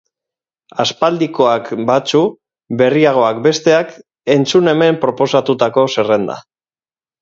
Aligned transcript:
Aspaldikoak 0.83 1.69
batzu, 1.91 2.23
berriagoak 2.81 3.45
besteak, 3.47 3.95
entzun 4.41 4.75
hemen 4.77 5.03
proposatutako 5.09 5.89
zerrenda. 5.97 6.45